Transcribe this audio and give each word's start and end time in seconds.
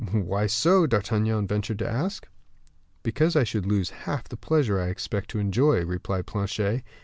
"Why 0.13 0.47
so?" 0.47 0.87
D'Artagnan 0.87 1.45
ventured 1.45 1.77
to 1.77 1.87
ask. 1.87 2.27
"Because 3.03 3.35
I 3.35 3.43
should 3.43 3.67
lose 3.67 3.91
half 3.91 4.23
the 4.27 4.35
pleasure 4.35 4.79
I 4.79 4.87
expect 4.89 5.29
to 5.29 5.37
enjoy," 5.37 5.85
replied 5.85 6.25
Planchet. 6.25 6.83